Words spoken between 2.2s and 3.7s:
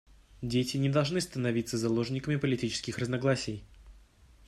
политических разногласий.